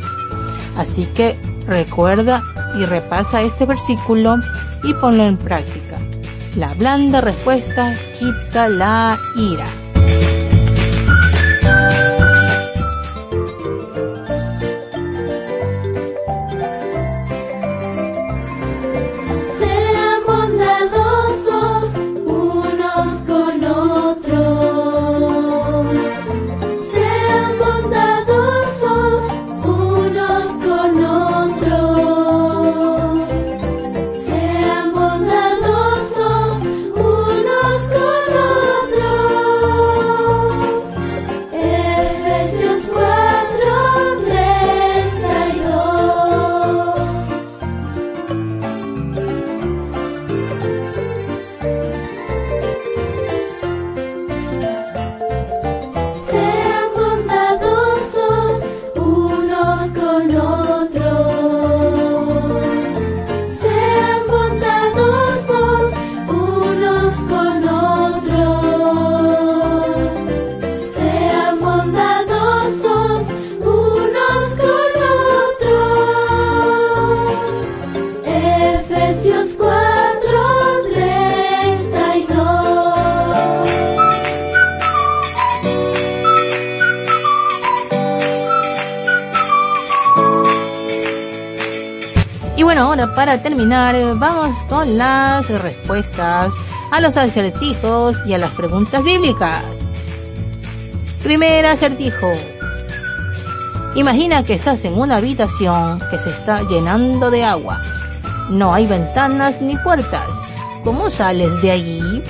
Así 0.77 1.05
que 1.07 1.39
recuerda 1.65 2.43
y 2.79 2.86
repasa 2.86 3.41
este 3.41 3.65
versículo 3.65 4.38
y 4.84 4.94
ponlo 4.96 5.24
en 5.24 5.38
práctica. 5.38 5.98
La 6.56 6.74
blanda 6.74 7.22
respuesta 7.22 7.94
quita 8.18 8.68
la 8.68 9.20
ira. 9.36 9.68
Para 93.16 93.42
terminar, 93.42 93.96
vamos 94.18 94.56
con 94.70 95.00
las 95.00 95.50
respuestas 95.50 96.54
a 96.92 97.02
los 97.02 97.18
acertijos 97.18 98.22
y 98.28 98.34
a 98.34 98.38
las 98.38 98.52
preguntas 98.52 99.04
bíblicas. 99.04 99.63
Primer 101.24 101.66
acertijo. 101.66 102.32
Imagina 103.96 104.44
que 104.44 104.54
estás 104.54 104.86
en 104.86 104.94
una 104.94 105.16
habitación 105.16 106.04
que 106.12 106.20
se 106.20 106.30
está 106.30 106.62
llenando 106.68 107.32
de 107.32 107.44
agua. 107.44 107.82
No 108.52 108.76
hay 108.76 108.86
ventanas 108.86 109.60
ni 109.60 109.76
puertas. 109.78 110.30
¿Cómo 110.84 111.10
sales 111.10 111.60
de 111.63 111.72
allí? 111.72 112.22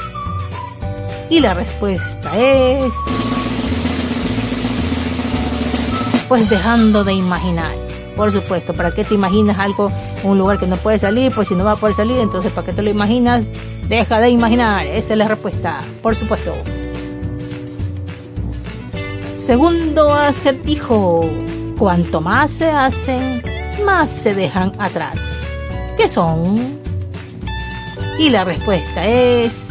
Y 1.30 1.42
la 1.42 1.56
respuesta 1.56 2.32
es... 2.38 2.94
Pues 6.30 6.50
dejando 6.50 7.04
de 7.04 7.16
imaginar. 7.16 7.87
Por 8.18 8.32
supuesto, 8.32 8.74
¿para 8.74 8.92
qué 8.92 9.04
te 9.04 9.14
imaginas 9.14 9.60
algo 9.60 9.92
un 10.24 10.40
lugar 10.40 10.58
que 10.58 10.66
no 10.66 10.78
puede 10.78 10.98
salir, 10.98 11.32
pues 11.34 11.48
si 11.48 11.56
no 11.56 11.64
va 11.64 11.74
a 11.74 11.76
poder 11.76 11.96
salir, 11.96 12.18
entonces 12.18 12.52
¿para 12.52 12.66
qué 12.66 12.74
te 12.74 12.82
lo 12.82 12.90
imaginas? 12.90 13.46
Deja 13.88 14.20
de 14.20 14.32
imaginar, 14.32 14.88
esa 14.88 15.14
es 15.14 15.18
la 15.20 15.28
respuesta, 15.28 15.80
por 16.02 16.16
supuesto. 16.16 16.54
Segundo 19.36 20.14
acertijo, 20.14 21.30
cuanto 21.78 22.20
más 22.20 22.50
se 22.50 22.72
hacen, 22.72 23.44
más 23.86 24.10
se 24.10 24.34
dejan 24.34 24.72
atrás. 24.80 25.22
¿Qué 25.96 26.10
son? 26.10 26.80
Y 28.18 28.32
la 28.32 28.44
respuesta 28.44 29.06
es... 29.06 29.70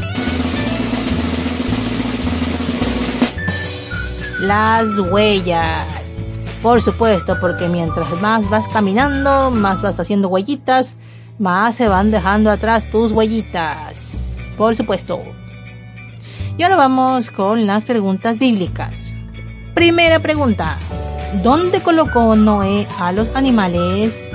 Las 4.40 4.86
huellas. 5.10 5.95
Por 6.62 6.82
supuesto, 6.82 7.38
porque 7.40 7.68
mientras 7.68 8.10
más 8.20 8.48
vas 8.48 8.68
caminando, 8.68 9.50
más 9.50 9.82
vas 9.82 10.00
haciendo 10.00 10.28
huellitas, 10.28 10.96
más 11.38 11.76
se 11.76 11.88
van 11.88 12.10
dejando 12.10 12.50
atrás 12.50 12.90
tus 12.90 13.12
huellitas. 13.12 14.38
Por 14.56 14.74
supuesto. 14.74 15.20
Y 16.58 16.62
ahora 16.62 16.76
vamos 16.76 17.30
con 17.30 17.66
las 17.66 17.84
preguntas 17.84 18.38
bíblicas. 18.38 19.12
Primera 19.74 20.20
pregunta. 20.20 20.78
¿Dónde 21.42 21.82
colocó 21.82 22.34
Noé 22.34 22.86
a 22.98 23.12
los 23.12 23.28
animales? 23.36 24.26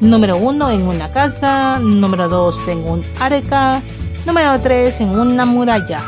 Número 0.00 0.36
uno, 0.36 0.70
en 0.70 0.86
una 0.86 1.10
casa. 1.10 1.78
Número 1.78 2.28
dos, 2.28 2.68
en 2.68 2.86
un 2.86 3.02
arca. 3.18 3.80
Número 4.26 4.60
tres, 4.60 5.00
en 5.00 5.18
una 5.18 5.46
muralla. 5.46 6.02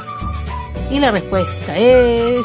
Y 0.91 1.01
la 1.01 1.11
respuesta 1.11 1.77
es 1.77 2.45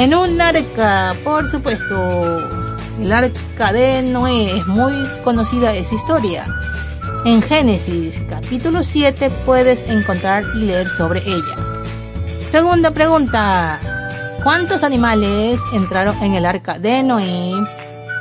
En 0.00 0.14
un 0.14 0.40
arca, 0.40 1.14
por 1.24 1.46
supuesto. 1.46 2.40
El 2.98 3.12
arca 3.12 3.70
de 3.70 4.00
Noé 4.00 4.56
es 4.56 4.66
muy 4.66 4.94
conocida 5.22 5.74
esa 5.74 5.94
historia. 5.94 6.46
En 7.26 7.42
Génesis 7.42 8.18
capítulo 8.26 8.82
7 8.82 9.28
puedes 9.44 9.86
encontrar 9.90 10.44
y 10.54 10.60
leer 10.60 10.88
sobre 10.88 11.20
ella. 11.26 11.54
Segunda 12.48 12.92
pregunta. 12.92 13.78
¿Cuántos 14.42 14.84
animales 14.84 15.60
entraron 15.74 16.16
en 16.22 16.32
el 16.32 16.46
arca 16.46 16.78
de 16.78 17.02
Noé? 17.02 17.52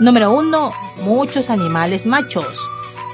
Número 0.02 0.34
1. 0.34 0.74
Muchos 1.04 1.50
animales 1.50 2.06
machos. 2.06 2.60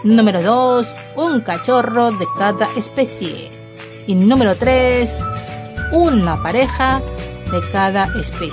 Número 0.03 0.41
2. 0.41 0.87
Un 1.17 1.41
cachorro 1.41 2.13
de 2.13 2.25
cada 2.39 2.67
especie. 2.75 3.51
Y 4.07 4.15
número 4.15 4.55
3. 4.55 5.19
Una 5.91 6.41
pareja 6.41 6.99
de 7.55 7.69
cada 7.71 8.05
especie. 8.19 8.51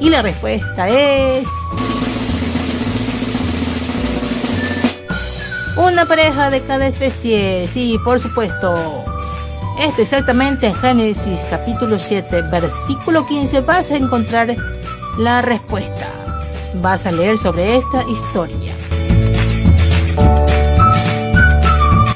Y 0.00 0.10
la 0.10 0.22
respuesta 0.22 0.88
es... 0.88 1.46
Una 5.76 6.06
pareja 6.06 6.50
de 6.50 6.60
cada 6.62 6.86
especie, 6.86 7.68
sí, 7.68 7.98
por 8.04 8.20
supuesto. 8.20 9.04
Esto 9.80 10.02
exactamente 10.02 10.68
en 10.68 10.74
Génesis 10.76 11.40
capítulo 11.50 11.98
7, 11.98 12.42
versículo 12.42 13.26
15 13.26 13.60
vas 13.62 13.90
a 13.90 13.96
encontrar 13.96 14.54
la 15.18 15.42
respuesta. 15.42 16.08
Vas 16.80 17.06
a 17.06 17.12
leer 17.12 17.36
sobre 17.38 17.76
esta 17.76 18.04
historia. 18.08 18.72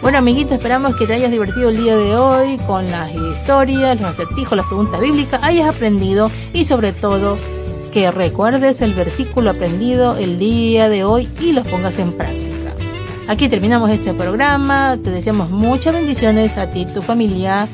Bueno, 0.08 0.20
amiguitos, 0.20 0.54
esperamos 0.54 0.96
que 0.96 1.06
te 1.06 1.12
hayas 1.12 1.30
divertido 1.30 1.68
el 1.68 1.76
día 1.76 1.94
de 1.94 2.16
hoy 2.16 2.56
con 2.66 2.90
las 2.90 3.14
historias, 3.14 4.00
los 4.00 4.08
acertijos, 4.08 4.56
las 4.56 4.66
preguntas 4.66 4.98
bíblicas, 5.02 5.38
hayas 5.42 5.68
aprendido 5.68 6.30
y 6.54 6.64
sobre 6.64 6.94
todo 6.94 7.36
que 7.92 8.10
recuerdes 8.10 8.80
el 8.80 8.94
versículo 8.94 9.50
aprendido 9.50 10.16
el 10.16 10.38
día 10.38 10.88
de 10.88 11.04
hoy 11.04 11.28
y 11.42 11.52
los 11.52 11.66
pongas 11.66 11.98
en 11.98 12.14
práctica. 12.14 12.72
Aquí 13.28 13.50
terminamos 13.50 13.90
este 13.90 14.14
programa. 14.14 14.96
Te 14.96 15.10
deseamos 15.10 15.50
muchas 15.50 15.92
bendiciones 15.92 16.56
a 16.56 16.70
ti 16.70 16.80
y 16.80 16.86
tu 16.86 17.02
familia. 17.02 17.68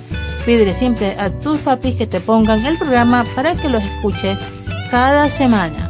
Pídele 0.44 0.74
siempre 0.74 1.14
a 1.16 1.30
tus 1.30 1.58
papis 1.58 1.94
que 1.94 2.08
te 2.08 2.18
pongan 2.18 2.66
el 2.66 2.76
programa 2.78 3.24
para 3.36 3.54
que 3.54 3.68
los 3.68 3.84
escuches 3.84 4.40
cada 4.90 5.28
semana. 5.28 5.83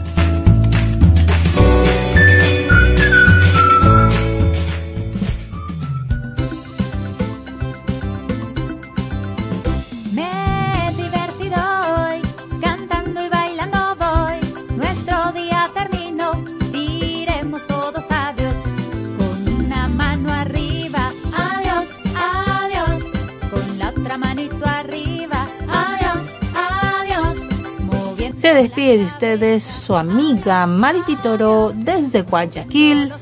Despide 28.54 28.98
de 28.98 29.04
ustedes 29.04 29.64
su 29.64 29.96
amiga 29.96 30.66
Mariti 30.66 31.16
Toro 31.16 31.72
desde 31.74 32.22
Guayaquil, 32.22 33.12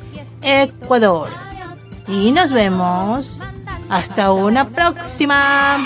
Ecuador. 0.43 1.29
Y 2.09 2.33
nos 2.33 2.53
vemos. 2.53 3.39
Hasta 3.89 4.33
una 4.33 4.69
próxima. 4.69 5.79